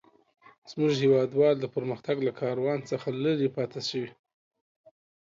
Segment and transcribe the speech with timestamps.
[0.71, 4.11] زموږ هيوادوال د پرمختګ له کاروان څخه لري پاته شوي.